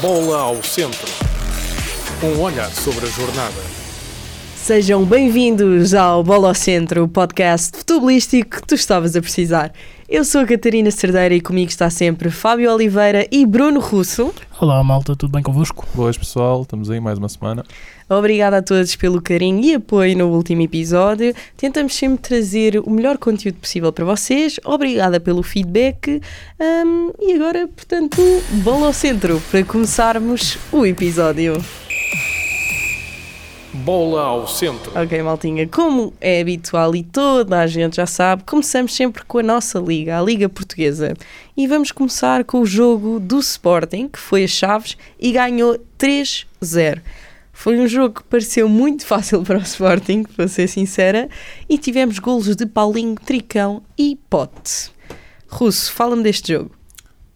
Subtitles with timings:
[0.00, 1.06] Bola ao centro.
[2.22, 3.60] Um olhar sobre a jornada.
[4.56, 9.74] Sejam bem-vindos ao Bola ao Centro, o podcast futebolístico que tu estavas a precisar.
[10.10, 14.34] Eu sou a Catarina Cerdeira e comigo está sempre Fábio Oliveira e Bruno Russo.
[14.60, 15.86] Olá malta, tudo bem convosco?
[15.94, 17.64] Boas pessoal, estamos aí mais uma semana.
[18.08, 21.32] Obrigada a todos pelo carinho e apoio no último episódio.
[21.56, 24.58] Tentamos sempre trazer o melhor conteúdo possível para vocês.
[24.64, 26.20] Obrigada pelo feedback.
[26.58, 28.20] Um, e agora, portanto,
[28.64, 31.54] bola ao centro para começarmos o episódio.
[33.72, 34.90] Bola ao centro.
[35.00, 39.42] Ok, maltinha, como é habitual e toda a gente já sabe, começamos sempre com a
[39.42, 41.14] nossa liga, a Liga Portuguesa.
[41.56, 47.00] E vamos começar com o jogo do Sporting, que foi a Chaves e ganhou 3-0.
[47.52, 51.28] Foi um jogo que pareceu muito fácil para o Sporting, para ser sincera,
[51.68, 54.90] e tivemos golos de Paulinho, Tricão e Pote.
[55.46, 56.70] Russo, fala-me deste jogo.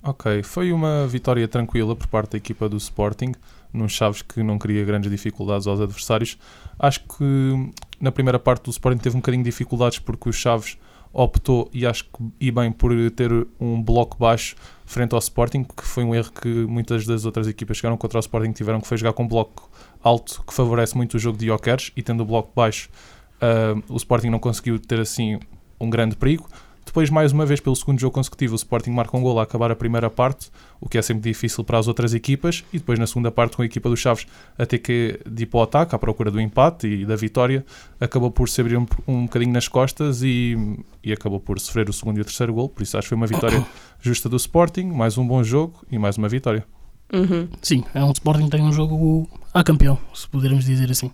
[0.02, 3.32] Ok, foi uma vitória tranquila por parte da equipa do Sporting,
[3.74, 6.38] num Chaves que não cria grandes dificuldades aos adversários.
[6.78, 10.78] Acho que na primeira parte do Sporting teve um bocadinho de dificuldades porque o Chaves
[11.12, 13.30] optou, e acho que e bem, por ter
[13.60, 17.76] um bloco baixo frente ao Sporting, que foi um erro que muitas das outras equipas
[17.76, 19.70] que chegaram contra o Sporting tiveram que foi jogar com um bloco
[20.02, 22.90] alto, que favorece muito o jogo de Jokers, e tendo o bloco baixo,
[23.36, 25.38] uh, o Sporting não conseguiu ter assim
[25.80, 26.48] um grande perigo.
[26.84, 29.70] Depois, mais uma vez, pelo segundo jogo consecutivo, o Sporting marca um gol a acabar
[29.70, 33.06] a primeira parte, o que é sempre difícil para as outras equipas, e depois na
[33.06, 34.26] segunda parte, com a equipa dos Chaves
[34.58, 37.64] a ter que ir para o ataque, à procura do empate e da vitória,
[37.98, 40.56] acabou por se abrir um, um bocadinho nas costas e,
[41.02, 43.16] e acabou por sofrer o segundo e o terceiro gol, por isso acho que foi
[43.16, 43.64] uma vitória
[44.00, 46.64] justa do Sporting, mais um bom jogo e mais uma vitória.
[47.12, 47.48] Uhum.
[47.62, 51.10] Sim, é um Sporting que tem um jogo a campeão, se pudermos dizer assim.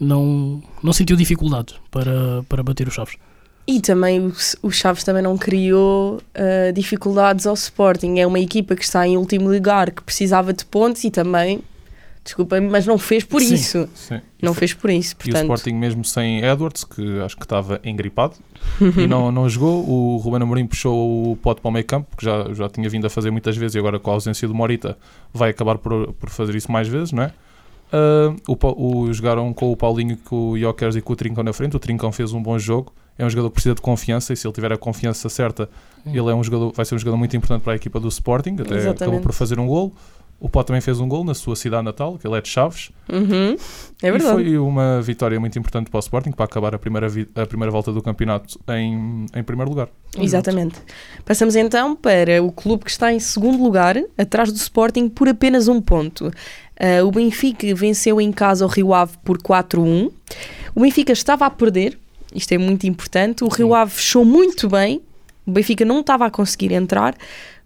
[0.00, 3.16] Não, não sentiu dificuldade para, para bater os Chaves.
[3.66, 4.32] E também o,
[4.62, 8.18] o Chaves também não criou uh, dificuldades ao Sporting.
[8.18, 11.60] É uma equipa que está em último lugar, que precisava de pontos e também,
[12.24, 13.54] desculpem, mas não fez por Sim.
[13.54, 13.88] isso.
[13.94, 14.20] Sim.
[14.42, 15.12] Não fez por isso.
[15.12, 18.34] E o Portanto, Sporting mesmo sem Edwards, que acho que estava engripado,
[18.96, 19.88] e não, não jogou.
[19.88, 23.06] O Ruben Amorim puxou o pote para o meio campo, que já, já tinha vindo
[23.06, 24.98] a fazer muitas vezes e agora com a ausência do Morita
[25.32, 27.32] vai acabar por, por fazer isso mais vezes, não é?
[27.92, 28.56] Ah, o,
[29.06, 31.76] o- jogaram com o Paulinho, com o Jokers e com o Trincão na frente.
[31.76, 32.92] O Trincão fez um bom jogo.
[33.22, 35.68] É um jogador que precisa de confiança e se ele tiver a confiança certa,
[36.04, 38.54] ele é um jogador, vai ser um jogador muito importante para a equipa do Sporting.
[38.58, 39.02] Até Exatamente.
[39.04, 39.92] acabou por fazer um gol.
[40.40, 42.90] O Pó também fez um gol na sua cidade natal, que ele é de Chaves.
[43.08, 43.56] uhum,
[44.02, 44.32] é E verdade.
[44.34, 47.06] foi uma vitória muito importante para o Sporting para acabar a primeira,
[47.36, 49.88] a primeira volta do campeonato em, em primeiro lugar.
[50.18, 50.80] Exatamente.
[51.24, 55.68] Passamos então para o clube que está em segundo lugar, atrás do Sporting, por apenas
[55.68, 56.28] um ponto.
[56.76, 60.10] Ah, o Benfica venceu em casa o Rio Ave por 4-1.
[60.74, 61.96] O Benfica estava a perder,
[62.34, 63.44] isto é muito importante.
[63.44, 65.00] O Rio Ave fechou muito bem,
[65.46, 67.16] o Benfica não estava a conseguir entrar.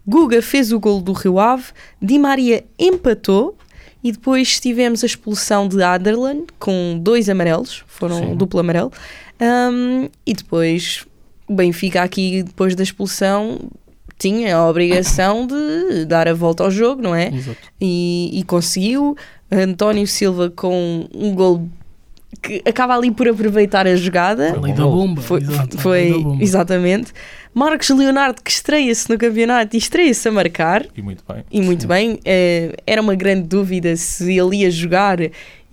[0.05, 1.65] Guga fez o gol do Rio Ave,
[2.01, 3.55] Di Maria empatou.
[4.03, 8.35] E depois tivemos a expulsão de Aderlan com dois amarelos, foram Sim.
[8.35, 8.91] duplo amarelo.
[9.41, 11.03] Um, e depois
[11.47, 13.59] o Benfica aqui, depois da expulsão,
[14.17, 17.31] tinha a obrigação de dar a volta ao jogo, não é?
[17.81, 19.15] E, e conseguiu.
[19.49, 21.69] António Silva com um gol
[22.47, 24.53] que acaba ali por aproveitar a jogada.
[24.55, 25.21] A lei da bomba.
[25.21, 26.43] Foi, exato, foi da bomba.
[26.43, 27.13] exatamente.
[27.53, 30.85] Marcos Leonardo que estreia-se no campeonato e estreia-se a marcar.
[30.95, 31.43] E muito bem.
[31.51, 35.17] E muito bem, eh, era uma grande dúvida se ele ia jogar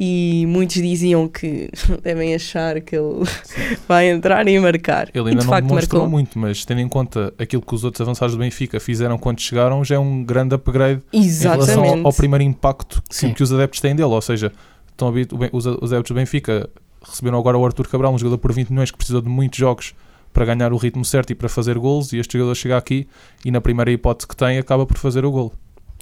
[0.01, 1.71] e muitos diziam que
[2.03, 3.25] devem achar que ele
[3.87, 5.09] vai entrar e marcar.
[5.15, 6.11] Ele e ainda de não facto demonstrou marcou.
[6.19, 9.85] muito, mas tendo em conta aquilo que os outros avançados do Benfica fizeram quando chegaram,
[9.85, 12.01] já é um grande upgrade em relação Exatamente.
[12.01, 13.33] ao, ao primeiro impacto que, Sim.
[13.35, 14.09] que os adeptos têm dele.
[14.09, 14.51] Ou seja,
[14.95, 16.69] estão habit- o Ben- os, os adeptos do Benfica
[17.07, 19.95] receberam agora o Arthur Cabral, um jogador por 20 milhões que precisou de muitos jogos
[20.33, 22.13] para ganhar o ritmo certo e para fazer gols.
[22.13, 23.07] E este jogador chega aqui
[23.45, 25.53] e, na primeira hipótese que tem, acaba por fazer o gol.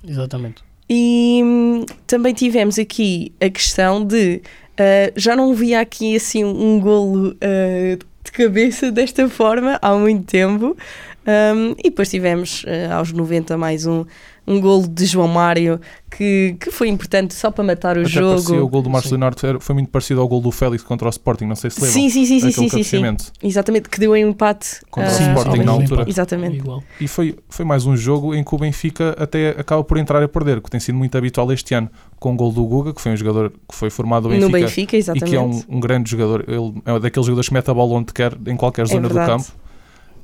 [0.06, 0.62] Exatamente.
[0.88, 4.42] E hum, também tivemos aqui a questão de
[4.78, 10.24] ah, já não via aqui assim um golo ah, de cabeça desta forma há muito
[10.24, 10.76] tempo.
[11.24, 14.04] Um, e depois tivemos ah, aos 90 mais um,
[14.44, 15.80] um golo de João Mário
[16.10, 18.30] que, que foi importante só para matar o Até jogo.
[18.42, 19.14] parecia o gol do Marcos Sim.
[19.14, 21.92] Leonardo foi muito parecido ao gol do Félix contra o Sporting, não sei se lembram.
[21.92, 23.16] Sim, sim, sim, sim, sim, sim, sim.
[23.40, 25.94] Exatamente, que deu um empate Contra ah, o Sporting ao na Benfica.
[25.94, 26.04] altura.
[26.10, 26.62] Exatamente.
[27.00, 30.26] E foi, foi mais um jogo em que o Benfica até acaba por entrar a
[30.26, 33.12] perder, que tem sido muito habitual este ano, com o gol do Guga, que foi
[33.12, 35.30] um jogador que foi formado no No Benfica, Benfica, e exatamente.
[35.30, 36.44] que é um, um grande jogador.
[36.48, 39.20] Ele é daqueles jogadores que mete a bola onde quer, em qualquer zona do É
[39.20, 39.44] verdade.
[39.44, 39.52] campo.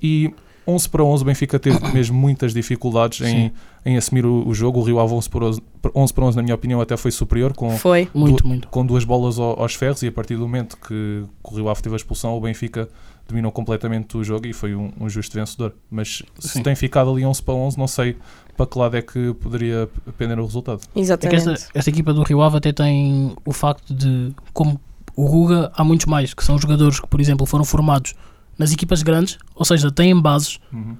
[0.02, 0.34] E
[0.68, 3.50] 11 para 11, o Benfica teve mesmo muitas dificuldades em,
[3.86, 4.80] em assumir o, o jogo.
[4.80, 5.62] O Rio Ave 11 para 11,
[5.94, 8.08] 11 para 11, na minha opinião, até foi superior, com, Foi.
[8.12, 8.68] Muito, muito.
[8.68, 10.02] com duas bolas ao- aos ferros.
[10.02, 12.88] E a partir do momento que, que o Rio Ave teve a expulsão, o Benfica
[13.26, 15.74] dominou completamente o jogo e foi um, um justo vencedor.
[15.90, 16.62] Mas se Sim.
[16.62, 18.16] tem ficado ali 11 para 11, não sei
[18.56, 20.80] para que lado é que poderia pender o resultado.
[20.82, 21.48] É que Exatamente.
[21.50, 24.80] esta, esta equipa do Rio Ave até tem o facto de, como
[25.14, 28.14] o Ruga, há muitos mais, que são jogadores que, por exemplo, foram formados
[28.58, 30.96] nas equipas grandes, ou seja, têm bases Uhum.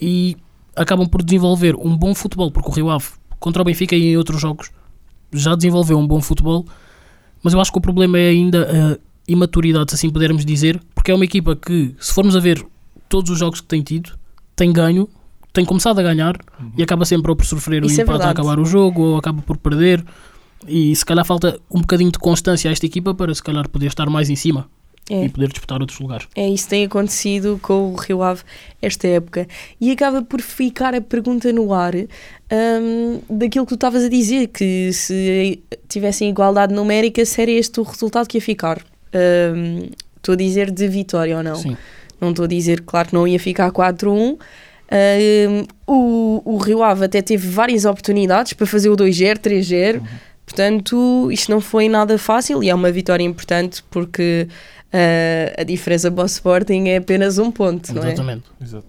[0.00, 0.36] e
[0.74, 3.06] acabam por desenvolver um bom futebol, porque o Rio Ave,
[3.38, 4.70] contra o Benfica e em outros jogos,
[5.32, 6.64] já desenvolveu um bom futebol,
[7.42, 8.98] mas eu acho que o problema é ainda a
[9.28, 12.64] imaturidade, se assim pudermos dizer, porque é uma equipa que, se formos a ver
[13.08, 14.12] todos os jogos que tem tido,
[14.56, 15.08] tem ganho,
[15.52, 16.72] tem começado a ganhar Uhum.
[16.78, 18.40] e acaba sempre ou por sofrer o Isso é empate a verdade.
[18.40, 20.02] acabar o jogo ou acaba por perder.
[20.66, 23.86] E se calhar falta um bocadinho de constância a esta equipa para se calhar poder
[23.88, 24.66] estar mais em cima
[25.10, 25.24] É.
[25.24, 26.28] e poder disputar outros lugares.
[26.34, 28.42] É isso tem acontecido com o Rio Ave
[28.80, 29.48] esta época.
[29.80, 34.46] E acaba por ficar a pergunta no ar hum, daquilo que tu estavas a dizer,
[34.48, 38.80] que se tivessem igualdade numérica, seria este o resultado que ia ficar.
[39.14, 39.88] Hum,
[40.22, 41.56] Estou a dizer de vitória ou não.
[41.56, 41.76] Sim.
[42.20, 44.38] Não estou a dizer, claro, que não ia ficar 4-1.
[44.38, 44.38] Hum,
[45.84, 50.00] o, o Rio Ave até teve várias oportunidades para fazer o 2-0, 3-0.
[50.52, 54.46] Portanto, isto não foi nada fácil e é uma vitória importante porque
[54.92, 58.08] ah, a diferença para o Sporting é apenas um ponto, não é?
[58.08, 58.44] Exatamente.
[58.60, 58.86] Exato.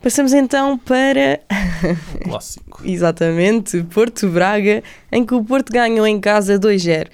[0.00, 1.40] Passamos então para,
[2.22, 2.82] Clássico.
[2.86, 7.08] exatamente, Porto Braga, em que o Porto ganhou em casa 2-0.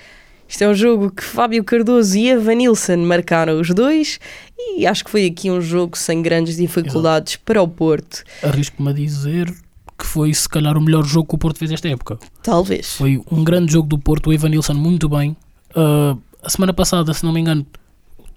[0.46, 4.20] Isto é um jogo que Fábio Cardoso e Evanilson marcaram os dois
[4.58, 8.22] e acho que foi aqui um jogo sem grandes dificuldades para o Porto.
[8.42, 9.52] Arrisco-me a dizer
[9.98, 12.18] que foi se calhar o melhor jogo que o Porto fez esta época.
[12.42, 12.96] Talvez.
[12.96, 15.36] Foi um grande jogo do Porto, o Evanilson muito bem.
[15.74, 17.66] Ah, a semana passada, se não me engano,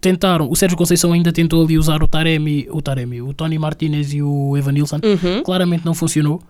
[0.01, 4.13] tentaram, o Sérgio Conceição ainda tentou ali usar o Taremi, o Taremi, o Tony Martinez
[4.13, 4.99] e o Evanilson.
[5.03, 5.43] Uhum.
[5.43, 6.41] Claramente não funcionou.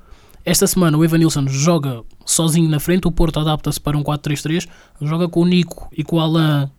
[0.45, 4.67] Esta semana o Evanilson joga sozinho na frente, o Porto adapta-se para um 4-3-3,
[5.01, 6.69] joga com o Nico e com o Alain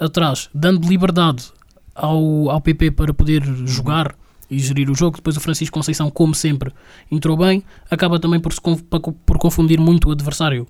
[0.00, 1.44] atrás, dando liberdade
[1.94, 4.14] ao, ao PP para poder jogar
[4.50, 5.16] e gerir o jogo.
[5.16, 6.72] Depois o Francisco Conceição, como sempre,
[7.10, 10.66] entrou bem, acaba também por, se por confundir muito o adversário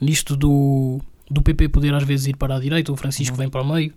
[0.00, 1.00] nisto do,
[1.30, 3.92] do PP poder às vezes ir para a direita, o Francisco vem para o meio.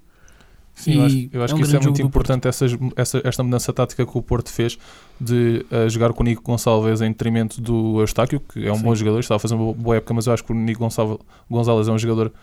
[0.76, 3.42] Sim, eu acho, eu acho é um que isso é muito importante, essas, essa, esta
[3.42, 4.78] mudança tática que o Porto fez
[5.20, 8.84] de eh, jogar com o Nico Gonçalves em detrimento do Eustáquio, que é um Sim.
[8.84, 11.18] bom jogador, está a fazer uma boa época, mas eu acho que o Nico Gonçalves,
[11.50, 12.34] Gonzalez é um jogador,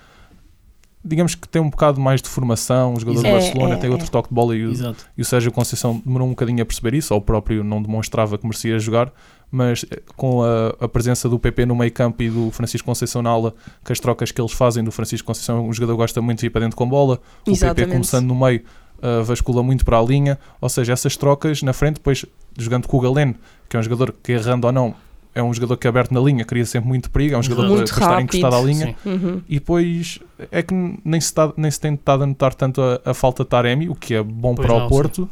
[1.05, 3.91] digamos que tem um bocado mais de formação, um jogador do É, Barcelona, é, tem
[3.91, 3.93] é.
[3.93, 5.05] outro toque de bola e o, Exato.
[5.17, 8.39] e o Sérgio Conceição demorou um bocadinho a perceber isso, ou o próprio não demonstrava
[8.39, 9.13] que merecia jogar,
[9.51, 13.21] mas eh, com a, a presença do PP no meio campo e do Francisco Conceição
[13.21, 13.55] na aula,
[13.85, 16.47] que as trocas que eles fazem do Francisco Conceição, um jogador que gosta muito de
[16.47, 18.63] ir para dentro com bola, o PP começando no meio,
[18.99, 22.25] uh, vascula muito para a linha, ou seja, essas trocas na frente, depois
[22.57, 23.35] jogando com o Galeno,
[23.69, 24.95] que é um jogador que errando ou não,
[25.35, 27.93] é um jogador que aberto na linha, cria sempre muito perigo, é um jogador Muito
[27.95, 28.97] para, para estar encostado à linha.
[29.03, 29.11] Sim.
[29.11, 29.43] Uhum.
[29.49, 30.19] E depois
[30.51, 30.75] é que
[31.05, 33.89] nem se, tá- nem se tem estado a notar tanto a, a falta de Taremi,
[33.89, 35.29] o que é bom Pois para não, o Porto.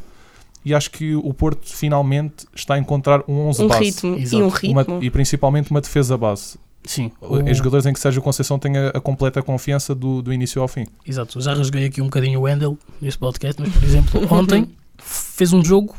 [0.65, 3.85] E acho que o Porto finalmente está a encontrar um 11 Um base.
[3.85, 4.99] ritmo e um Uma- ritmo.
[5.03, 6.59] e principalmente uma defesa base.
[6.85, 7.11] Sim.
[7.47, 10.69] Em jogadores em que Sérgio Conceição tem a, a completa confiança do, do início ao
[10.69, 10.87] fim.
[11.07, 14.67] Exato, já rasguei aqui um bocadinho o Wendel neste podcast, mas por exemplo, ontem
[14.99, 15.95] fez um jogo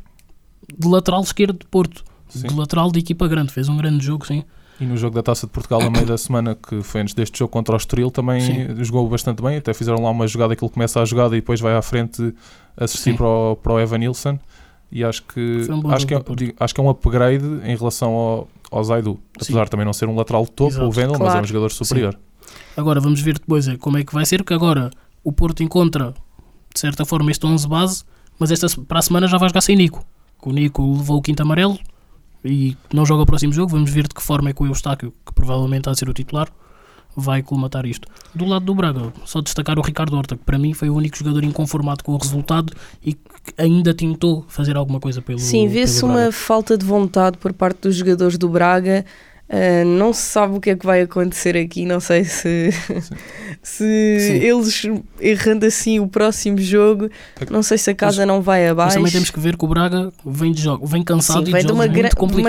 [0.77, 2.03] de lateral esquerdo de Porto,
[2.39, 2.47] Sim.
[2.47, 4.43] de lateral de equipa grande, fez um grande jogo, sim.
[4.79, 7.37] E no jogo da Taça de Portugal, a meio da semana, que foi antes deste
[7.37, 8.83] jogo contra o Estoril, também Sim.
[8.83, 9.57] jogou bastante bem.
[9.57, 12.33] Até fizeram lá uma jogada que ele começa a jogada e depois vai à frente
[12.75, 13.17] assistir Sim.
[13.17, 14.39] para o, para o Evan Nilsson.
[14.91, 18.11] E acho que, um acho, que é, digo, acho que é um upgrade em relação
[18.11, 19.19] ao, ao Zaidu.
[19.35, 20.87] Apesar de também não ser um lateral de topo, Exato.
[20.87, 21.41] o Vendel, mas é Claro.
[21.43, 22.19] um jogador superior.
[22.75, 24.89] Agora vamos ver depois eh, como é que vai ser, porque agora
[25.23, 26.13] o Porto encontra
[26.73, 28.03] de certa forma este 11 base,
[28.39, 30.03] mas esta, para a semana já vai jogar sem Nico.
[30.41, 31.77] que O Nico levou o quinto amarelo
[32.43, 33.71] e não joga o próximo jogo.
[33.71, 36.13] Vamos ver de que forma é que o Eustáquio, que provavelmente há de ser o
[36.13, 36.47] titular,
[37.15, 38.07] vai colmatar isto.
[38.33, 41.17] Do lado do Braga, só destacar o Ricardo Horta, que para mim foi o único
[41.17, 43.21] jogador inconformado com o resultado e que
[43.57, 47.95] ainda tentou fazer alguma coisa pelo Sim, vê-se uma falta de vontade por parte dos
[47.95, 49.05] jogadores do Braga.
[49.53, 51.85] Ah, não se sabe o que é que vai acontecer aqui.
[51.85, 52.71] Não sei se,
[53.61, 54.33] se Sim.
[54.45, 54.83] eles
[55.19, 57.09] errando assim o próximo jogo.
[57.49, 58.95] Não sei se a casa não vai Mas abaixo.
[58.97, 61.61] também temos que ver que o Braga vem de jogo, vem cansado Sim, e vem
[61.61, 61.85] de de uma,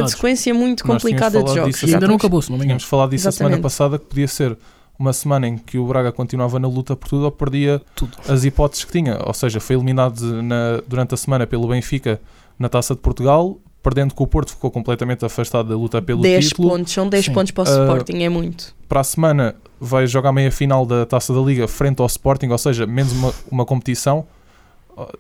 [0.00, 1.82] uma sequência muito complicada de jogos.
[1.82, 2.14] E ainda não Exatamente.
[2.21, 2.78] acabou, se não me engano.
[2.78, 3.62] Tínhamos falado disso a semana Exatamente.
[3.62, 4.56] passada que podia ser
[4.99, 8.16] uma semana em que o Braga continuava na luta por tudo ou perdia Tudo.
[8.28, 9.18] as hipóteses que tinha.
[9.26, 12.21] Ou seja, foi eliminado na- durante a semana pelo Benfica
[12.59, 16.49] na Taça de Portugal, perdendo com o Porto, ficou completamente afastado da luta pelo 10
[16.49, 16.69] título.
[16.71, 17.33] pontos, são 10 Sim.
[17.33, 18.75] pontos para o Ah, Sporting, é muito.
[18.89, 22.49] Para a semana vai jogar a meia final da Taça da Liga frente ao Sporting,
[22.49, 24.25] ou seja, menos uma, uma competição.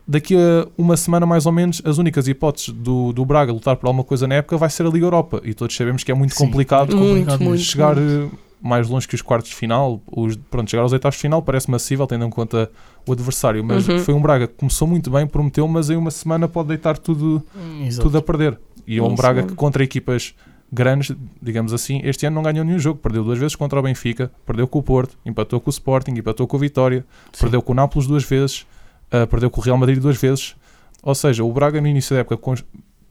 [0.06, 3.86] Daqui a uma semana, mais ou menos, as únicas hipóteses do, do Braga lutar por
[3.86, 5.40] alguma coisa na época vai ser a Liga Europa.
[5.44, 7.62] E todos sabemos que é muito Sim, complicado muito Muito, complicado muito.
[7.62, 8.28] chegar eh,
[8.62, 10.00] mais longe que os quartos de final.
[10.10, 12.70] Os, pronto, chegar aos oitavos de final parece massível, tendo em conta
[13.06, 13.64] o adversário.
[13.64, 13.98] Mas Uhum.
[13.98, 17.42] foi um Braga que começou muito bem, prometeu, mas em uma semana pode deitar tudo,
[17.84, 18.06] Exato.
[18.08, 18.58] tudo a perder.
[18.86, 19.50] E é um Braga mesmo.
[19.50, 20.34] que contra equipas
[20.72, 22.98] grandes, digamos assim, este ano não ganhou nenhum jogo.
[23.00, 26.46] Perdeu duas vezes contra o Benfica, perdeu com o Porto, empatou com o Sporting, empatou
[26.46, 27.40] com o Vitória, Sim.
[27.40, 28.64] perdeu com o Nápoles duas vezes,
[29.10, 30.54] ah, perdeu com o Real Madrid duas vezes.
[31.02, 32.62] Ou seja, o Braga no início da época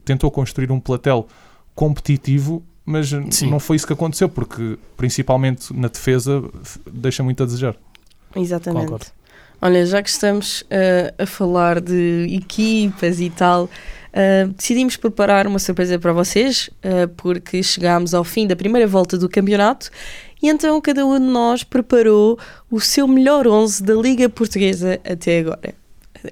[0.04, 1.26] tentou construir um platel
[1.74, 3.50] competitivo, mas Sim.
[3.50, 6.42] não foi isso que aconteceu, porque principalmente na defesa
[6.90, 7.74] deixa muito a desejar.
[8.36, 8.84] Exatamente.
[8.84, 9.06] Concordo.
[9.60, 13.70] Olha, já que estamos eh, a falar de equipas e tal,
[14.12, 19.16] eh, decidimos preparar uma surpresa para vocês, eh, porque chegámos ao fim da primeira volta
[19.16, 19.88] do campeonato
[20.42, 22.38] e então cada um de nós preparou
[22.70, 25.81] o seu melhor 11 da Liga Portuguesa até agora.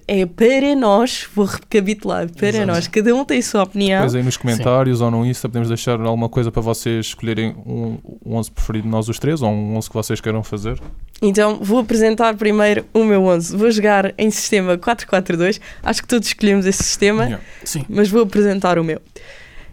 [0.06, 2.66] É para nós, vou recapitular, para Exato.
[2.66, 3.98] nós, cada um tem a sua opinião.
[3.98, 7.98] Depois aí nos comentários ou no Insta podemos deixar alguma coisa para vocês escolherem um,
[8.24, 10.80] um 11 preferido de nós os três ou um 11 que vocês queiram fazer.
[11.22, 13.56] Então vou apresentar primeiro o meu 11.
[13.56, 15.60] Vou jogar em sistema 4-4-2.
[15.82, 17.24] Acho que todos escolhemos esse sistema.
[17.24, 17.44] Yeah.
[17.64, 17.84] Sim.
[17.88, 19.00] mas vou apresentar o meu.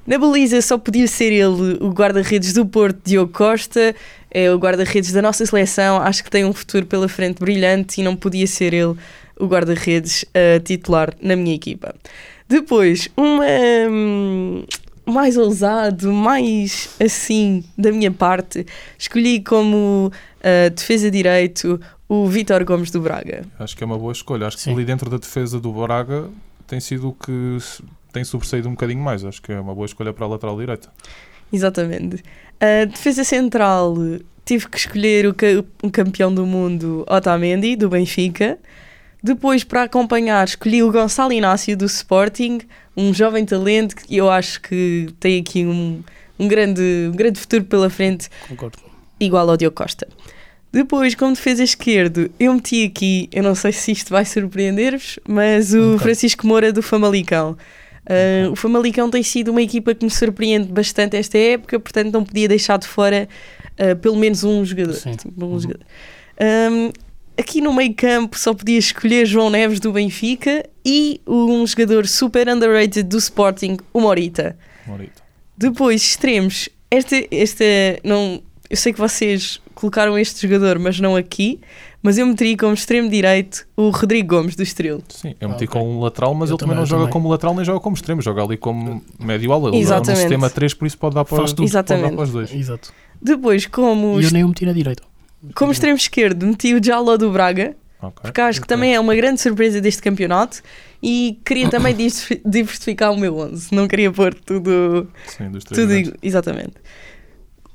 [0.07, 3.93] Na baliza só podia ser ele o guarda-redes do Porto, Diogo Costa,
[4.31, 8.03] é o guarda-redes da nossa seleção, acho que tem um futuro pela frente brilhante e
[8.05, 8.95] não podia ser ele
[9.39, 10.25] o guarda-redes
[10.63, 11.94] titular na minha equipa.
[12.50, 13.44] Depois, uma
[13.89, 14.63] hum,
[15.06, 18.65] mais ousado, mais assim da minha parte,
[18.98, 21.79] escolhi como eh, defesa direito
[22.10, 23.44] o Vítor Gomes do Braga.
[23.60, 24.48] Acho que é uma boa escolha.
[24.48, 24.72] Acho que Sim.
[24.74, 26.29] ali dentro da defesa do Braga
[26.65, 27.58] tem sido o que
[28.13, 29.24] tem sobressaído um bocadinho mais.
[29.25, 30.89] Acho que é uma boa escolha para a lateral direita.
[31.51, 32.24] Exatamente.
[32.60, 33.96] A defesa central
[34.46, 38.58] tive que escolher o, ca- um campeão do mundo, Otamendi, do Benfica.
[39.27, 42.60] Depois, para acompanhar, escolhi o Gonçalo Inácio, do Sporting,
[42.96, 46.01] um jovem talento que eu acho que tem aqui um,
[46.39, 48.77] um, grande, um grande futuro pela frente, Concordo.
[49.19, 50.07] igual ao Diogo Costa.
[50.72, 55.74] Depois, como defesa esquerdo, eu meti aqui, eu não sei se isto vai surpreender-vos, mas
[55.74, 56.00] o bocado.
[56.00, 57.57] Francisco Moura do Famalicão.
[58.05, 62.24] Uh, o Famalicão tem sido uma equipa que me surpreende bastante esta época, portanto não
[62.24, 63.27] podia deixar de fora
[63.74, 64.96] uh, pelo menos um jogador.
[64.96, 65.86] Tipo, um jogador.
[66.39, 67.07] Um,
[67.38, 72.48] aqui no meio campo só podia escolher João Neves do Benfica e um jogador super
[72.50, 74.58] underrated do Sporting, o Morita.
[74.86, 75.22] Morita.
[75.58, 76.70] Depois, extremos.
[76.89, 77.63] Esta, esta
[78.03, 81.60] não, eu sei que vocês colocaram este jogador, mas não aqui.
[82.01, 85.01] Mas eu meteria como extremo direito o Rodrigo Gomes do Estrela.
[85.10, 85.67] Sim, eu Ah, meti ok.
[85.82, 87.12] com um lateral, mas Eu ele também também, não joga também.
[87.13, 89.70] como lateral nem joga como extremo, joga ali como médio ala.
[89.70, 90.10] Ele joga Exatamente.
[90.12, 91.63] no sistema 3, por isso pode dar para, Faz tudo.
[91.63, 92.13] pode dar Exatamente.
[92.15, 92.53] para os dois.
[92.53, 92.94] Exato.
[93.22, 95.03] Depois, como, E eu nem o meti na direita.
[95.56, 98.22] Como extremo esquerdo, meti o Jallo do Braga, Ok.
[98.24, 100.62] porque acho que também é uma grande surpresa deste campeonato.
[101.01, 101.96] E queria também
[102.46, 103.74] diversificar o meu 11.
[103.74, 106.74] Não queria pôr tudo Sim, dos Tudo exatamente.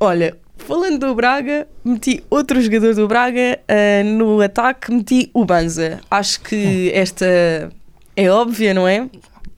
[0.00, 6.00] Olha, falando do Braga, meti outro jogador do Braga ah, no ataque, meti o Banza.
[6.10, 7.70] Acho que esta
[8.16, 9.08] é óbvia, não é?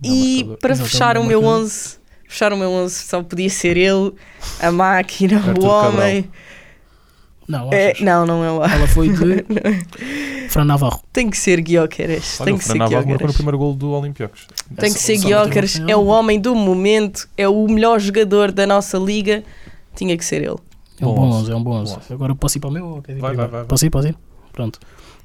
[0.03, 1.65] E para fechar o meu marcador.
[1.65, 4.13] 11, fechar o meu 11 só podia ser ele,
[4.61, 6.31] a máquina, o homem.
[7.47, 9.45] Não, É, não, não é o Ela foi de
[10.49, 11.01] Fran Navarro.
[11.13, 12.41] Tem que ser Guioqueres.
[12.41, 13.37] Olha, Tem que ser Fran Navarro marcou no Guioqueres.
[13.37, 14.47] primeiro gol do Olympiacos.
[14.79, 15.79] Tem que ser Guioqueres.
[15.79, 19.43] meteu É o homem do momento, é o melhor jogador da nossa liga.
[19.95, 20.57] Tinha que ser ele.
[21.01, 21.37] É um Bom bom onze.
[21.43, 21.93] 11, é um bom 11.
[21.95, 22.13] Bom onze.
[22.13, 22.87] Agora posso ir para o meu?
[22.87, 23.51] ou quer ir Vai, primeiro?
[23.53, 24.17] vai, vai, Posso ir, posso ir?
[24.53, 24.79] Pronto.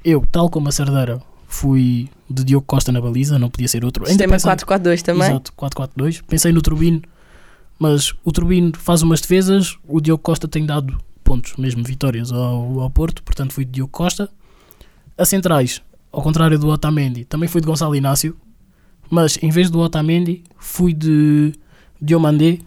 [0.04, 4.04] Eu, tal como a Cerdeira, fui de Diogo Costa na baliza, não podia ser outro.
[4.04, 5.30] Ainda Sistema pensei- 4-4-2 também.
[5.30, 6.22] Exato, 4-4-2.
[6.28, 7.02] Pensei no Turbino,
[7.78, 10.98] mas o Turbino faz umas defesas, o Diogo Costa tem dado
[11.30, 14.28] pontos, mesmo vitórias ao, ao Porto, portanto fui de Diogo Costa.
[15.16, 15.80] A centrais,
[16.12, 18.36] ao contrário do Otamendi, também fui de Gonçalo Inácio,
[19.12, 21.54] mas em vez do Otamendi, fui de
[22.02, 22.58] Diomandé,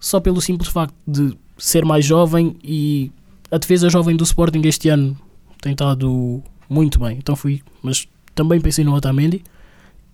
[0.00, 3.12] só pelo simples facto de ser mais jovem e
[3.50, 5.14] a defesa jovem do Sporting este ano
[5.60, 7.18] tem estado muito bem.
[7.18, 9.44] Então fui, mas também pensei no Otamendi.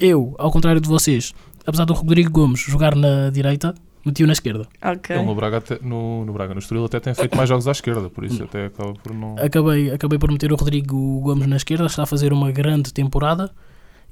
[0.00, 1.32] Eu, ao contrário de vocês,
[1.64, 3.72] apesar do Rodrigo Gomes jogar na direita,
[4.04, 4.66] meti-o na esquerda.
[4.82, 5.16] Ok.
[5.16, 7.72] Ele no Braga, até, no, no Braga, no Estoril até tem feito mais jogos à
[7.72, 9.36] esquerda, por isso até acaba por não...
[9.38, 13.50] Acabei, acabei por meter o Rodrigo Gomes na esquerda, está a fazer uma grande temporada.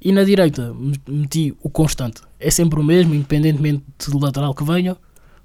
[0.05, 2.23] E na direita me- meti o constante.
[2.41, 4.97] É sempre o mesmo, independentemente do lateral que venha.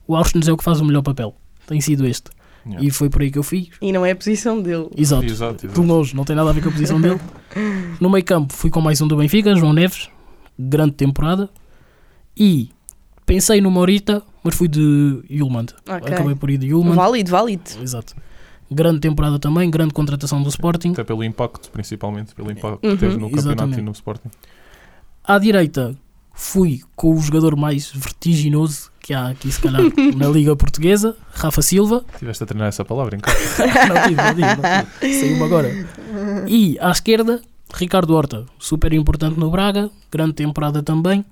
[0.07, 1.35] O Austin é o que faz o melhor papel.
[1.67, 2.31] Tem sido este.
[2.65, 2.85] Yeah.
[2.85, 3.69] E foi por aí que eu fiz.
[3.81, 4.87] E não é a posição dele.
[4.97, 5.23] Exato.
[5.25, 5.81] Exato, De exato.
[5.83, 7.19] longe, não tem nada a ver com a posição dele.
[7.99, 10.09] No meio campo fui com mais um do Benfica, João Neves,
[10.59, 11.49] grande temporada.
[12.35, 12.69] E
[13.25, 15.67] pensei no Morita, mas fui de Yulmand.
[15.87, 16.13] Ok.
[16.13, 16.95] Acabei por ir de Yulmand.
[16.95, 17.63] Válido, válido.
[17.81, 18.15] Exato.
[18.71, 20.91] Grande temporada também, grande contratação do Sporting.
[20.91, 22.91] Até pelo impacto, principalmente, pelo impacto Uhum.
[22.93, 23.79] que teve no campeonato Exatamente.
[23.79, 24.29] e no Sporting.
[25.23, 25.95] À direita
[26.33, 29.81] fui com o jogador mais vertiginoso que há aqui, se calhar,
[30.17, 31.15] na Liga Portuguesa.
[31.31, 32.03] Rafa Silva.
[32.19, 33.37] Tiveste a treinar essa palavra em casa.
[33.87, 35.13] não tive, não tive, não tive.
[35.19, 35.87] Saiu-me agora.
[36.47, 37.41] E à esquerda,
[37.73, 41.23] Ricardo Horta, super importante no Braga, grande temporada também.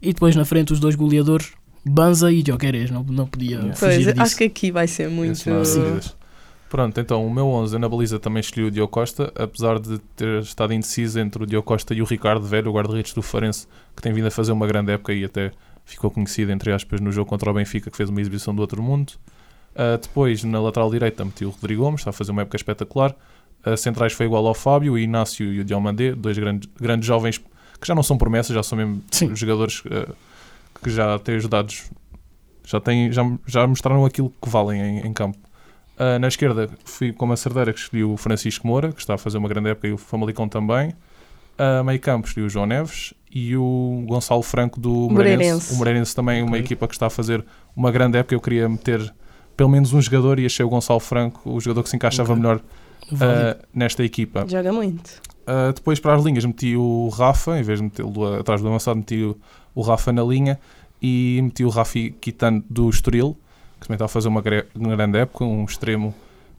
[0.00, 1.52] E depois na frente os dois goleadores,
[1.88, 3.74] Banza e Jokeres, não, não podia Yeah.
[3.74, 4.22] fugir Pois, disso.
[4.22, 5.38] acho que aqui vai ser muito.
[6.68, 10.42] Pronto, então o meu 11 na baliza também escolhi o Diogo Costa, apesar de ter
[10.42, 14.02] estado indeciso entre o Diogo Costa e o Ricardo Velho, o guarda-redes do Farense, que
[14.02, 15.52] tem vindo a fazer uma grande época e até
[15.84, 18.82] ficou conhecido, entre aspas, no jogo contra o Benfica, que fez uma exibição do outro
[18.82, 19.12] mundo.
[19.76, 23.14] Ah, depois, na lateral direita, meti o Rodrigo Gomes, está a fazer uma época espetacular.
[23.64, 27.38] A centrais foi igual ao Fábio, o Inácio e o Diomandé, dois grandes, grandes jovens
[27.38, 29.36] que já não são promessas, já são mesmo Sim.
[29.36, 30.12] jogadores ah,
[30.82, 31.72] que já têm ajudado,
[32.64, 35.38] já, têm, já, já mostraram aquilo que valem em, em campo.
[35.98, 39.18] Ah, na esquerda fui com uma cerdeira que escolhi o Francisco Moura, que está a
[39.18, 40.92] fazer uma grande época, e o Famalicão também.
[41.58, 45.14] A meio campo escolhi o João Neves e o Gonçalo Franco do Moreirense.
[45.14, 45.74] Moreirense.
[45.74, 47.42] O Moreirense também é uma equipa que está a fazer
[47.74, 48.34] uma grande época.
[48.34, 49.14] Eu queria meter
[49.56, 52.42] pelo menos um jogador e achei o Gonçalo Franco o jogador que se encaixava Ok.
[52.42, 52.60] melhor
[53.20, 54.44] ah, nesta equipa.
[54.46, 55.22] Joga muito.
[55.46, 58.96] Uh, depois para as linhas meti o Rafa, em vez de metê-lo atrás do avançado,
[58.98, 59.36] meti o,
[59.74, 60.58] o Rafa na linha
[61.00, 63.36] e meti o Rafi Quitano do Estoril,
[63.80, 64.42] que também está a fazer uma,
[64.74, 66.12] uma grande época, um extremo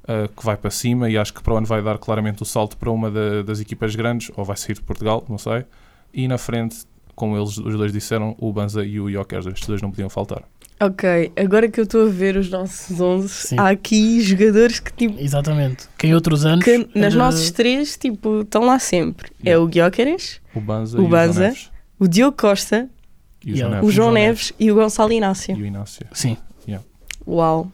[0.03, 2.45] uh, que vai para cima e acho que para o ano vai dar claramente o
[2.45, 5.65] salto para uma da- das equipas grandes, ou vai sair de Portugal, não sei.
[6.13, 9.81] E na frente, como eles os dois disseram, o Banza e o Jokers, estes dois
[9.81, 10.43] não podiam faltar.
[10.79, 13.55] Ok, agora que eu estou a ver os nossos 11, Sim.
[13.59, 15.87] há aqui jogadores que, tipo, Exatamente.
[15.97, 16.63] Que em outros anos.
[16.63, 19.29] que nas era- nossas três, tipo, estão lá sempre.
[19.43, 19.63] É Yeah.
[19.65, 21.39] o Guiocares, O Banza O o Banza.
[21.47, 21.71] Neves.
[21.99, 22.87] o Diogo Costa,
[23.43, 23.57] E o Yeah.
[23.57, 23.95] João o Neves.
[23.95, 25.57] João João Neves e o Gonçalo Inácio.
[25.57, 26.05] E o Inácio.
[26.13, 26.37] Sim.
[27.27, 27.71] Uau.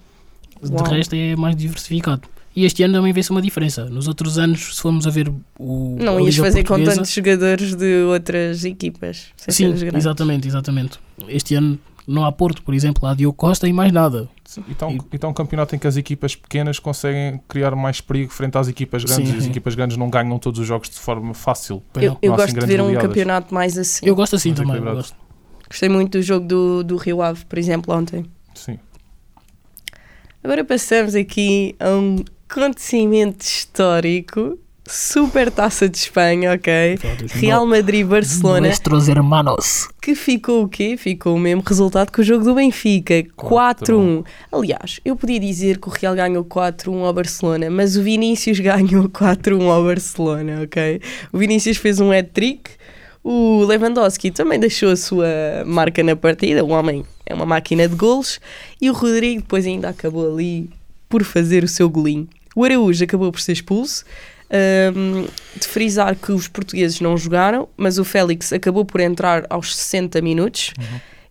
[0.64, 0.84] De Uau.
[0.90, 2.22] resto é mais diversificado.
[2.56, 3.86] E este ano também vê-se uma diferença.
[3.86, 5.98] Nos outros anos, se formos a ver o.
[6.00, 9.28] Não ias fazer com tantos jogadores de outras equipas.
[9.48, 11.00] Sim, exatamente, exatamente.
[11.28, 14.30] Este ano não há Porto, por exemplo, há Diogo Costa e mais nada.
[14.46, 18.58] Sim, Então, então um campeonato em que as equipas pequenas conseguem criar mais perigo frente
[18.58, 19.50] às equipas grandes Sim, e as sim.
[19.50, 21.82] equipas grandes não ganham todos os jogos de forma fácil.
[21.96, 22.18] Eu, não.
[22.22, 24.06] eu assim gosto de ver um campeonato mais assim.
[24.06, 24.74] Eu gosto assim Mais também.
[24.76, 25.12] eu equilibrados.
[25.12, 25.24] gosto.
[25.70, 28.26] Gostei muito do jogo do, do Rio Ave, por exemplo, ontem.
[28.54, 28.78] Sim.
[30.44, 32.18] Agora passamos aqui a um
[32.50, 34.60] acontecimento histórico.
[34.86, 37.00] Super taça de Espanha, ok?
[37.32, 39.88] Real Madrid-Barcelona, Nuestros hermanos.
[40.02, 40.98] que ficou o quê?
[40.98, 44.26] Ficou o mesmo resultado que o jogo do Benfica, 4-1.
[44.52, 49.08] Aliás, eu podia dizer que o Real ganhou 4-1 ao Barcelona, mas o Vinícius ganhou
[49.08, 51.02] 4-1 ao Barcelona, ok?
[51.32, 52.72] O Vinícius fez um hat-trick,
[53.24, 55.28] o Lewandowski também deixou a sua
[55.65, 58.38] marca na partida, o homem é uma máquina de golos,
[58.82, 60.69] e o Rodrigo depois ainda acabou ali
[61.08, 62.28] por fazer o seu golinho.
[62.54, 64.04] O Araújo acabou por ser expulso,
[64.56, 65.26] Ahm,
[65.60, 70.22] de frisar que os portugueses não jogaram, mas o Félix acabou por entrar aos 60
[70.22, 70.74] minutos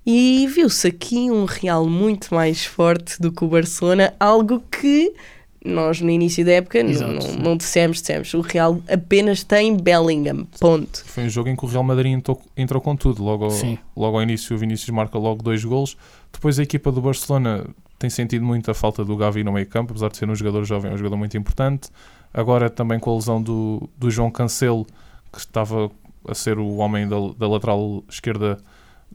[0.04, 5.12] e viu-se aqui um Real muito mais forte do que o Barcelona, algo que
[5.64, 8.34] nós no início da época não, Exato, não, dissemos, dissemos.
[8.34, 11.04] O Real apenas tem Bellingham, ponto.
[11.06, 13.22] Foi um jogo em que o Real Madrid entrou, entrou com tudo.
[13.22, 15.96] Logo, ao- logo ao início, o Vinícius marca logo dois golos.
[16.32, 17.64] Depois, a equipa do Barcelona
[18.02, 20.64] tem sentido muito a falta do Gavi no meio campo, apesar de ser um jogador
[20.64, 21.88] jovem, é um jogador muito importante.
[22.34, 24.84] Agora, também com a lesão do, do João Cancelo,
[25.32, 25.88] que estava
[26.28, 28.58] a ser o homem da, da lateral esquerda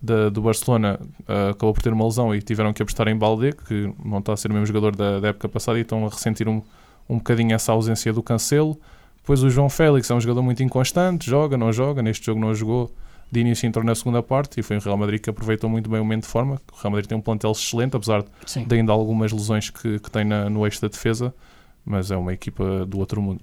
[0.02, 3.54] da- do Barcelona, ah, acabou por ter uma lesão e tiveram que apostar em Balde,
[3.68, 6.10] que não está a ser o mesmo jogador da, da época passada, e estão a
[6.10, 6.62] ressentir um,
[7.10, 8.80] um bocadinho essa ausência do Cancelo.
[9.18, 12.54] Depois o João Félix é um jogador muito inconstante, joga, não joga, neste jogo não
[12.56, 12.90] jogou,
[13.32, 16.00] de início entrou na segunda parte e foi o Real Madrid que aproveitou muito bem
[16.00, 16.62] o momento de forma.
[16.72, 18.64] O Real Madrid tem um plantel excelente, apesar Sim.
[18.66, 21.34] de ainda algumas lesões que, que tem na- no eixo da defesa,
[21.86, 23.42] mas é uma equipa do outro mundo.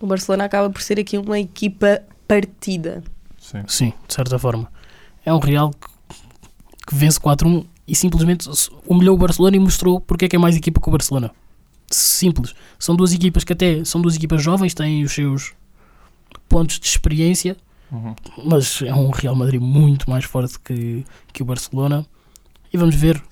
[0.00, 3.02] O Barcelona acaba por ser aqui uma equipa partida.
[3.38, 3.62] Sim.
[3.66, 4.70] Sim, de certa forma.
[5.24, 5.88] É um Real que,
[6.86, 8.48] que vence 4-1 e simplesmente
[8.86, 11.30] humilhou o Barcelona e mostrou porque é que é mais equipa que o Barcelona.
[11.90, 12.54] Simples.
[12.78, 15.52] São duas equipas que até são duas equipas jovens, têm os seus
[16.48, 17.56] pontos de experiência,
[17.94, 18.14] Uhum.
[18.44, 22.04] mas é um Real Madrid muito mais forte que, que o Barcelona.
[22.72, 23.22] E vamos ver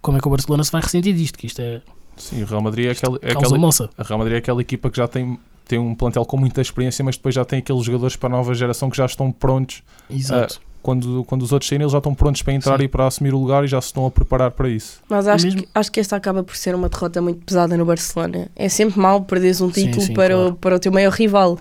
[0.00, 1.80] como é que o Barcelona se vai ressentir disto, que isto é
[2.16, 3.88] Sim, o Real Madrid é aquela, é causa aquela, moça.
[3.96, 7.02] a Real Madrid é aquela equipa que já tem, tem um plantel com muita experiência,
[7.04, 9.82] mas depois já tem aqueles jogadores para a nova geração que já estão prontos.
[10.10, 10.60] Exato.
[10.82, 12.84] Quando, quando os outros saírem, eles já estão prontos para entrar Sim.
[12.84, 15.00] e para assumir o lugar e já se estão a preparar para isso.
[15.08, 17.84] Mas acho, mesmo- que, acho que esta acaba por ser uma derrota muito pesada no
[17.86, 18.50] Barcelona.
[18.56, 20.56] É sempre mal perderes um Sim, título sim, para, o, claro.
[20.56, 21.56] para o teu maior rival.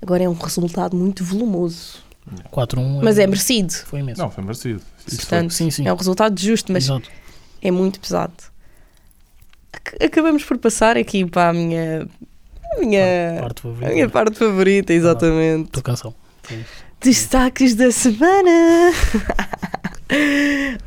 [0.00, 2.04] Agora é um resultado muito volumoso.
[2.52, 3.72] 4-1 Mas é merecido.
[3.72, 4.20] foi imenso.
[4.20, 4.82] Não, foi merecido.
[5.06, 5.86] Isso Portanto, sim, sim.
[5.86, 7.08] é um resultado justo, mas Exato.
[7.62, 8.34] é muito pesado.
[9.72, 12.08] Ac- Acabamos por passar aqui para a minha,
[12.74, 13.92] a minha, Parte a favorita.
[13.92, 15.70] minha parte favorita, exatamente.
[15.70, 16.14] Tua canção.
[17.00, 18.92] Destaques da semana.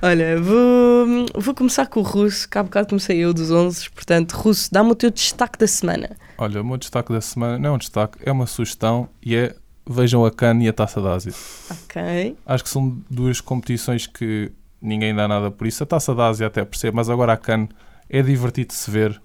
[0.02, 4.34] Olha, vou, vou começar com o Russo, que há bocado comecei eu dos 11, portanto,
[4.34, 6.16] Russo, dá-me o teu destaque da semana.
[6.38, 9.56] Olha, o meu destaque da semana não é um destaque, é uma sugestão e é
[9.90, 11.34] vejam a CAN e a Taça da Ásia.
[11.72, 12.38] Ok.
[12.46, 15.84] Acho que são duas competições que ninguém dá nada por isso.
[15.84, 17.68] A Taça da Ásia até percebo, mas agora a CAN
[18.08, 19.20] é divertido de se ver.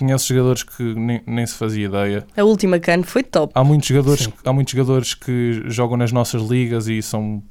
[0.00, 2.26] Conheço jogadores que nem, nem se fazia ideia.
[2.34, 3.52] A última can foi top.
[3.54, 4.32] Há muitos, jogadores, Sim.
[4.44, 7.42] há muitos jogadores que jogam nas nossas ligas e são,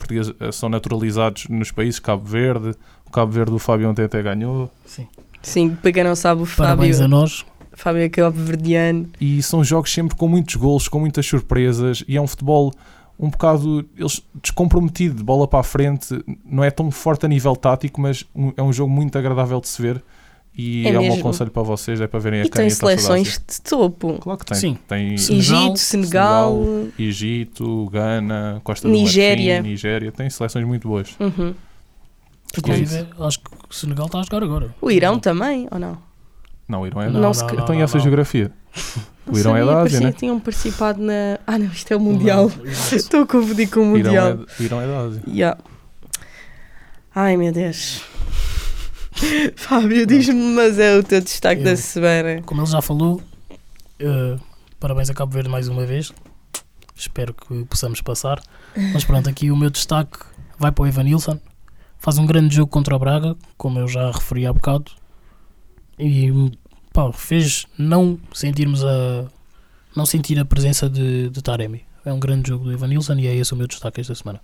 [0.52, 2.00] são naturalizados nos países.
[2.00, 2.72] Cabo Verde,
[3.06, 4.70] o Cabo Verde do Fábio ontem até ganhou.
[4.84, 5.08] Sim.
[5.44, 7.46] Sim, para quem não sabe, o Parabéns a Fábio, nós.
[7.74, 9.08] Fábio é cabo verdiano.
[9.22, 12.04] E são jogos sempre com muitos golos, com muitas surpresas.
[12.08, 12.74] E é um futebol
[13.18, 16.20] um bocado eles, descomprometido, de bola para a frente.
[16.44, 19.68] Não é tão forte a nível tático, mas um- é um jogo muito agradável de
[19.68, 20.04] se ver.
[20.58, 21.22] E É é, um mesmo.
[21.24, 22.78] conselho para vocês, é para verem a E tem Ásia.
[22.78, 24.18] seleções de topo.
[24.20, 24.58] Claro que tem.
[24.58, 24.78] Sim.
[24.88, 25.38] Tem Sim.
[25.38, 26.88] Egito, Senegal, Senegal.
[27.00, 29.54] Egito, Gana, Costa Nigéria.
[29.54, 30.12] do Marfim, Nigéria.
[30.12, 31.16] Tem seleções muito boas.
[31.20, 31.54] Uhum.
[32.58, 34.76] Inclusive, acho que o Senegal está a jogar agora.
[34.82, 35.98] O Irão também, ou não?
[36.68, 38.04] Não, o Irão é Não, da Não não, se- não, Então e não, essa não.
[38.04, 38.52] geografia?
[39.26, 40.12] Não O Irão é da Ásia, né?
[40.12, 41.40] que tinham participado na.
[41.48, 42.52] Ah, não, isto é o Mundial.
[42.58, 42.66] Não.
[42.98, 44.28] Estou a confundir com o O Irão Mundial.
[44.28, 45.22] é, o Irão é da Ásia.
[45.28, 45.58] Yeah.
[47.16, 48.02] Ai meu Deus.
[49.56, 52.42] Fábio, diz-me, mas é o teu destaque da Eu- semana.
[52.44, 53.22] Como ele já falou,
[54.00, 54.38] eh,
[54.80, 56.12] parabéns a Cabo Verde mais uma vez.
[56.96, 58.42] Espero que possamos passar.
[58.94, 60.18] Mas pronto, aqui o meu destaque
[60.58, 61.40] vai para o Evanilson.
[61.98, 64.92] Faz um grande jogo contra o Braga, como eu já referi há bocado.
[65.98, 66.32] E
[66.94, 69.28] pá, fez não sentirmos a
[69.96, 71.84] não sentir a presença de, de Taremi.
[72.06, 74.40] É um grande jogo do Evanilson e é esse o meu destaque esta semana.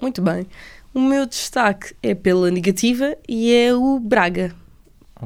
[0.00, 0.46] Muito bem.
[0.92, 4.52] O meu destaque é pela negativa e é o Braga.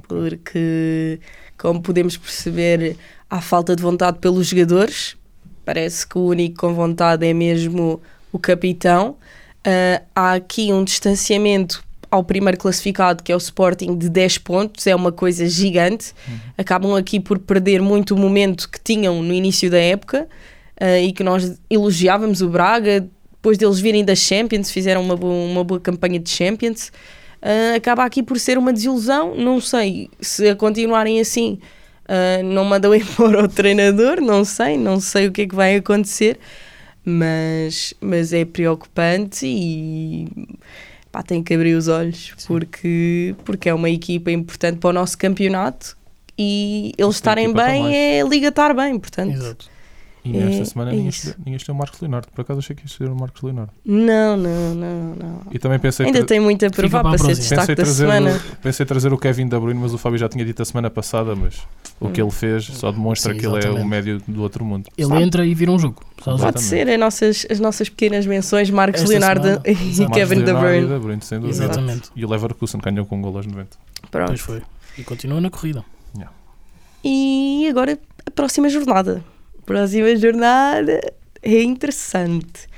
[0.08, 1.20] Porque,
[1.56, 2.96] como podemos perceber,
[3.30, 5.16] há falta de vontade pelos jogadores.
[5.64, 9.16] Parece que o único com vontade é mesmo o capitão.
[9.64, 14.86] Ah, há aqui um distanciamento ao primeiro classificado, que é o Sporting, de 10 pontos.
[14.86, 16.12] É uma coisa gigante.
[16.58, 20.28] Acabam aqui por perder muito o momento que tinham no início da época
[20.78, 23.08] ah, e que nós elogiávamos o Braga.
[23.44, 26.90] Depois deles virem da Champions, fizeram uma boa, uma boa campanha de Champions.
[27.42, 29.34] Ah, acaba aqui por ser uma desilusão.
[29.36, 31.58] Não sei se a continuarem assim,
[32.08, 34.18] ah, não mandam embora o treinador.
[34.22, 36.38] Não sei, não sei o que é que vai acontecer,
[37.04, 40.26] mas, mas é preocupante e
[41.12, 45.18] pá, tem que abrir os olhos porque, porque é uma equipa importante para o nosso
[45.18, 45.98] campeonato
[46.38, 49.34] e eles Esta estarem está bem é a liga estar bem, portanto.
[49.34, 49.73] Exato.
[50.24, 51.18] E nesta É- semana é ninguém, isso.
[51.18, 52.28] escolheu, ninguém escolheu o Marcos Leonardo.
[52.34, 53.70] Por acaso achei que ia escolher o Marcos Leonardo.
[53.84, 55.40] Não, não, não, não.
[55.52, 58.06] E também pensei, Ainda tra- tem muito a provar para ser destaque pensei, da trazer,
[58.06, 58.30] semana.
[58.36, 60.88] o- pensei trazer o Kevin De Bruyne, mas o Fábio já tinha dito a semana
[60.88, 61.36] passada.
[61.36, 61.56] Mas
[62.00, 64.88] o que ele fez só demonstra Sim, que ele é o médio do outro mundo.
[64.96, 65.22] Ele Sabe?
[65.22, 66.02] entra e vira um jogo.
[66.24, 66.62] Pode Exatamente.
[66.62, 69.62] ser as nossas, as nossas pequenas menções, Marcos Esta Leonardo semana.
[69.68, 70.08] e.
[70.14, 70.86] Kevin De Bruyne.
[70.86, 71.64] e De Bruyne, sem dúvida.
[71.64, 72.10] Exatamente.
[72.16, 73.76] E o Leverkusen ganhou com um gol aos 90.
[74.10, 74.28] Pronto.
[74.28, 74.62] Pois foi.
[74.96, 75.84] E continua na corrida.
[77.06, 79.22] E agora a próxima jornada.
[79.66, 81.00] Próxima jornada
[81.42, 82.68] é interessante.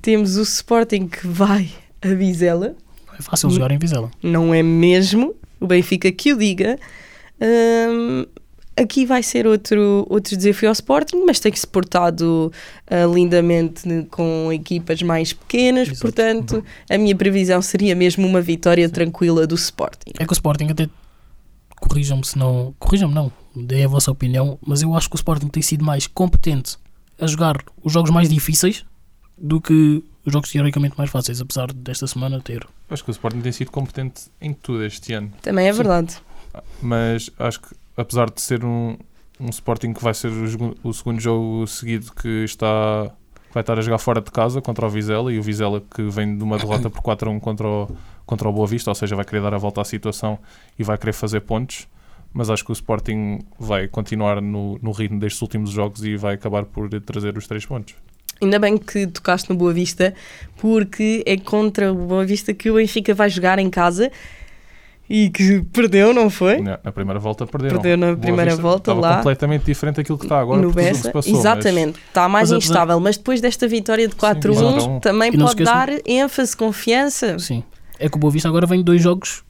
[0.00, 1.68] Temos o Sporting que vai
[2.02, 2.76] a Vizela,
[3.08, 4.10] Não é fácil jogar em Vizela.
[4.22, 5.34] não é mesmo?
[5.60, 6.78] O Benfica que o diga.
[7.40, 8.24] Hum,
[8.76, 12.52] aqui vai ser outro, outro desafio ao Sporting, mas tem que se portado
[12.86, 16.02] ah, lindamente com equipas mais pequenas, Exato.
[16.02, 20.12] portanto, a minha previsão seria mesmo uma vitória tranquila do Sporting.
[20.18, 20.88] É que o Sporting até.
[21.80, 22.74] Corrijam-me se não.
[22.78, 23.32] Corrijam-me não.
[23.56, 24.58] Dê a vossa opinião.
[24.64, 26.76] Mas eu acho que o Sporting tem sido mais competente
[27.18, 28.84] a jogar os jogos mais difíceis
[29.38, 31.40] do que os jogos teoricamente mais fáceis.
[31.40, 32.66] Apesar desta semana ter.
[32.90, 35.32] Acho que o Sporting tem sido competente em tudo este ano.
[35.42, 35.78] Também é Sim.
[35.78, 36.16] verdade.
[36.80, 38.96] Mas acho que, apesar de ser um,
[39.40, 43.10] um Sporting que vai ser o, o segundo jogo seguido que está
[43.56, 46.36] vai estar a jogar fora de casa contra o Vizela e o Vizela que vem
[46.36, 49.16] de uma derrota por 4 a 1 contra o, contra o Boa Vista, ou seja,
[49.16, 50.38] vai querer dar a volta à situação
[50.78, 51.88] e vai querer fazer pontos.
[52.32, 56.34] Mas acho que o Sporting vai continuar no, no ritmo destes últimos jogos e vai
[56.34, 57.94] acabar por trazer os três pontos.
[58.42, 60.12] Ainda bem que tocaste no Boa Vista,
[60.58, 64.10] porque é contra o Boa Vista que o Benfica vai jogar em casa
[65.08, 66.60] e que perdeu, não foi?
[66.60, 67.76] Na, na primeira volta perderam.
[67.80, 69.16] Perdeu na Boa primeira Vista volta estava lá.
[69.18, 71.10] completamente diferente daquilo que está agora no Bessa.
[71.12, 75.00] passou, mas- Exatamente, está mais Mas instável, mas depois desta vitória de 4-1 4-1.
[75.00, 77.38] também não pode dar ênfase, confiança.
[77.38, 77.62] Sim.
[77.98, 79.45] É que o Boa Vista agora vem de dois jogos.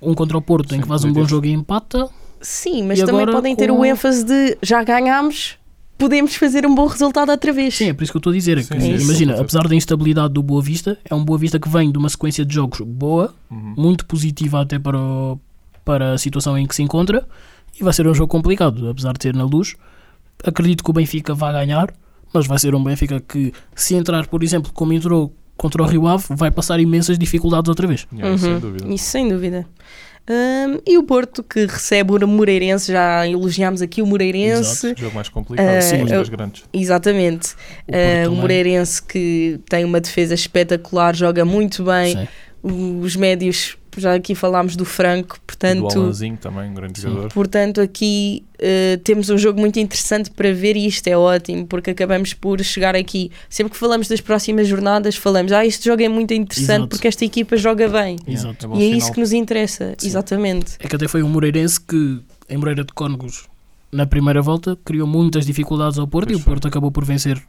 [0.00, 2.08] Um contra o Porto, em Sim, que faz um bom jogo e empata.
[2.40, 5.56] Sim, mas também agora podem ter com- o ênfase de já ganhámos,
[5.98, 7.74] podemos fazer um bom resultado outra vez.
[7.76, 8.58] Sim, é por isso que eu estou a dizer.
[8.58, 9.42] é Sim, que, sim, imagina, sim.
[9.42, 12.44] apesar da instabilidade do Boa Vista, é um Boa Vista que vem de uma sequência
[12.44, 13.74] de jogos boa, Uhum.
[13.76, 15.40] muito positiva até para, o-
[15.84, 17.26] para a situação em que se encontra,
[17.78, 19.74] e vai ser um jogo complicado, apesar de ter na luz.
[20.44, 21.92] Acredito que o Benfica vai ganhar,
[22.32, 26.06] mas vai ser um Benfica que, se entrar, por exemplo, como entrou contra o Rio
[26.06, 28.06] Ave vai passar imensas dificuldades outra vez.
[28.12, 28.58] Yeah, Sem Uhum.
[28.60, 28.88] dúvida.
[28.94, 29.66] Isso sem dúvida.
[30.28, 34.92] Hum, e o Porto que recebe o Moreirense, já elogiámos aqui o Moreirense.
[34.96, 35.64] Jogo mais complicado.
[35.68, 36.64] Eh, Sim, os dois grandes.
[36.72, 37.54] Exatamente.
[37.86, 38.34] O Uh, o.
[38.36, 42.16] Moreirense que tem uma defesa espetacular, joga muito bem.
[42.16, 42.28] Sim.
[43.00, 47.08] Os médios, já aqui falámos do Franco, E do portanto, Alanzinho também, um grande Sim.
[47.08, 47.32] jogador.
[47.32, 51.90] portanto aqui uh, temos um jogo muito interessante para ver e isto é ótimo, porque
[51.90, 53.30] acabamos por chegar aqui.
[53.48, 56.88] Sempre que falamos das próximas jornadas, falamos, ah, este jogo é muito interessante Exato.
[56.88, 58.16] porque esta equipa joga bem.
[58.26, 58.66] Exato.
[58.66, 58.98] É E é sinal.
[58.98, 60.06] isso que nos interessa, Sim.
[60.06, 60.72] exatamente.
[60.78, 63.44] É que até foi um Moreirense que, em Moreira de Cónegos,
[63.92, 66.52] na primeira volta, criou muitas dificuldades ao Porto Pois e o foi.
[66.52, 67.40] Porto acabou por vencer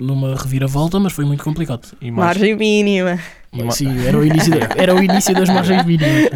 [0.00, 1.88] numa reviravolta, mas foi muito complicado.
[2.00, 3.18] E, mais, Margem mínima.
[3.52, 6.28] E ma- Sim, era o início, da- era o início das margens mínimas.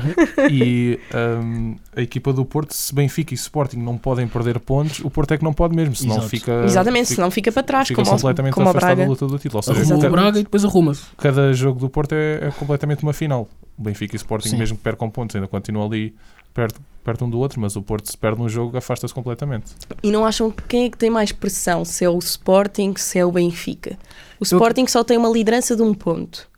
[0.50, 0.98] e
[1.42, 5.32] hum, a equipa do Porto, se Benfica e Sporting não podem perder pontos, o Porto
[5.34, 6.28] é que não pode mesmo, senão Exato.
[6.30, 9.10] fica, Exatamente, fica, senão fica para trás, fica como, completamente como a afastado da Braga.
[9.10, 9.58] luta do título.
[9.58, 11.02] Ou seja, Arrumou o Braga e depois arruma-se.
[11.18, 13.46] cada jogo do Porto é, é completamente uma final.
[13.76, 14.58] O Benfica e Sporting, Sim.
[14.58, 16.14] mesmo que percam pontos, ainda continuam ali
[16.52, 19.72] perto, perto um do outro, mas o Porto, se perde um jogo, afasta-se completamente.
[20.02, 21.84] E não acham que quem é que tem mais pressão?
[21.84, 23.98] Se é o Sporting, se é o Benfica?
[24.38, 26.50] O Sporting só tem uma liderança de um ponto.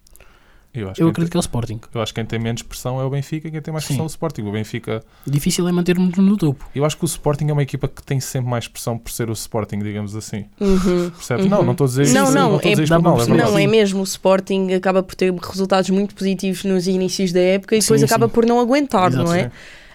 [0.74, 1.80] Eu acho, Eu que acredito que é o Sporting.
[1.94, 3.88] Eu acho que quem tem menos pressão é o Benfica e quem tem mais Sim.
[3.88, 4.42] pressão é o Sporting.
[4.42, 6.68] O Benfica, Difícil é manter-nos no topo.
[6.74, 9.30] eu acho que o Sporting é uma equipa que tem sempre mais pressão por ser
[9.30, 10.46] o Sporting, digamos assim.
[10.60, 11.10] Uhum.
[11.10, 11.44] Percebes?
[11.44, 11.50] Uhum.
[11.50, 13.02] Não, não estou a dizer Não, isso, não, não estou a é- dizer isto por
[13.02, 13.36] mal, é perceber.
[13.36, 13.52] verdade.
[13.52, 14.00] Não, é mesmo.
[14.00, 18.06] O Sporting acaba por ter resultados muito positivos nos inícios da época e depois Sim,
[18.06, 18.32] acaba sim.
[18.32, 19.50] por não aguentar, Exato, não é?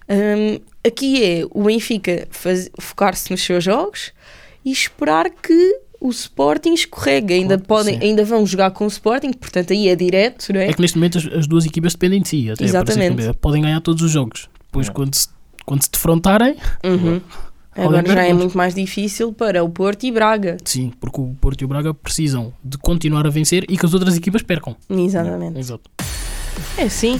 [0.09, 4.11] Hum, aqui é o Benfica faz- focar-se nos seus jogos
[4.65, 7.33] e esperar que o Sporting escorregue.
[7.33, 8.05] Ainda, Claro, podem, sim.
[8.05, 10.69] ainda vão jogar com o Sporting, portanto aí é direto, não é?
[10.69, 12.49] É que neste momento as, as duas equipas dependem de si.
[12.51, 13.33] Até Exatamente.
[13.41, 14.49] Podem ganhar todos os jogos.
[14.67, 14.91] Depois, É.
[14.91, 15.27] quando, se,
[15.65, 17.21] quando se defrontarem, Uhum.
[17.75, 20.57] Agora já é muito mais difícil para o Porto e Braga.
[20.65, 23.93] sim, porque o Porto e o Braga precisam de continuar a vencer e que as
[23.93, 24.75] outras equipas percam.
[24.89, 25.57] Exatamente.
[25.57, 25.89] Exato.
[26.77, 27.17] É assim.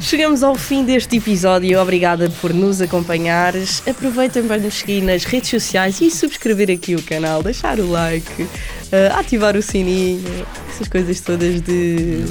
[0.00, 1.80] Chegamos ao fim deste episódio.
[1.80, 3.82] Obrigada por nos acompanhares.
[3.88, 8.46] Aproveitem para nos seguir nas redes sociais e subscrever aqui o canal, deixar o like,
[8.92, 12.24] eh, ativar o sininho, essas coisas todas de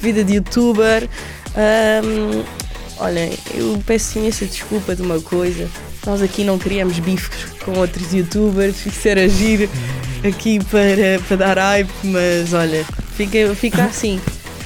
[0.00, 1.08] vida de youtuber.
[1.56, 2.44] Ahm,
[2.98, 5.68] olhem, eu peço imensa desculpa de uma coisa.
[6.06, 9.68] Nós aqui não queríamos bifes com outros youtubers, isso era giro
[10.22, 12.84] aqui para, para dar hype, mas olha,
[13.16, 14.20] fica, fica assim.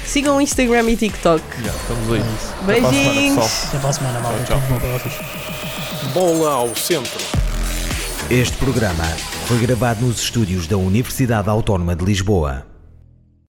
[0.04, 1.42] Sigam o Instagram e TikTok.
[1.62, 2.20] Já, estamos aí.
[2.20, 3.64] Semana, Beijinhos!
[3.68, 4.44] Até para a semana, malta.
[4.44, 4.60] Tchau.
[6.12, 7.20] Bola ao centro.
[8.30, 9.04] Este programa
[9.46, 12.69] foi gravado nos estúdios da Universidade Autónoma de Lisboa.